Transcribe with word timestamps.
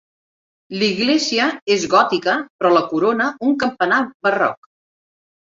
L'església 0.83 1.49
és 1.75 1.85
gòtica 1.91 2.33
però 2.59 2.73
la 2.77 2.83
corona 2.95 3.29
un 3.51 3.55
campanar 3.67 4.01
barroc. 4.31 4.73